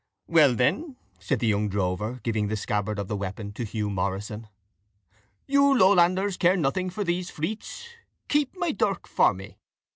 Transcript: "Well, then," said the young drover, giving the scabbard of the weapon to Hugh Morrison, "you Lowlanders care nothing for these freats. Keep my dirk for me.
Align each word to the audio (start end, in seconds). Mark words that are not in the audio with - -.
"Well, 0.25 0.55
then," 0.55 0.95
said 1.19 1.37
the 1.41 1.45
young 1.45 1.69
drover, 1.69 2.21
giving 2.23 2.47
the 2.47 2.55
scabbard 2.55 2.97
of 2.97 3.07
the 3.07 3.15
weapon 3.15 3.51
to 3.53 3.63
Hugh 3.63 3.91
Morrison, 3.91 4.47
"you 5.45 5.77
Lowlanders 5.77 6.37
care 6.37 6.57
nothing 6.57 6.89
for 6.89 7.03
these 7.03 7.29
freats. 7.29 7.87
Keep 8.27 8.57
my 8.57 8.71
dirk 8.71 9.07
for 9.07 9.31
me. 9.35 9.59